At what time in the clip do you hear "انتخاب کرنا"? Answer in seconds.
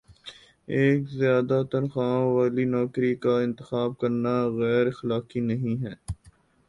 3.39-4.35